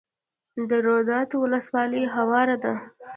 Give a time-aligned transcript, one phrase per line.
[0.69, 2.73] د روداتو ولسوالۍ هواره ده